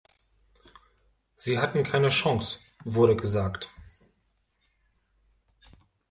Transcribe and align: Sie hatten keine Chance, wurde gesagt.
Sie 1.35 1.59
hatten 1.59 1.83
keine 1.83 2.09
Chance, 2.09 2.57
wurde 2.83 3.15
gesagt. 3.15 3.69